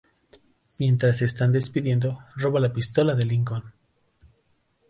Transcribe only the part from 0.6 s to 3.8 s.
Mientras se están despidiendo, roba la pistola de Lincoln.